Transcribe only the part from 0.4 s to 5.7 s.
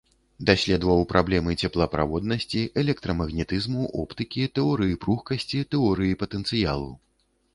Даследаваў праблемы цеплаправоднасці, электрамагнетызму, оптыкі, тэорыі пругкасці,